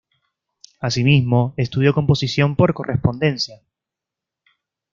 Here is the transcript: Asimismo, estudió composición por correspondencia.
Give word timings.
Asimismo, 0.79 1.53
estudió 1.57 1.93
composición 1.93 2.55
por 2.55 2.73
correspondencia. 2.73 3.61